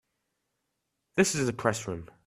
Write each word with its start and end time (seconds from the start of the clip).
This 1.15 1.35
is 1.35 1.45
the 1.45 1.53
Press 1.53 1.87
Room. 1.87 2.09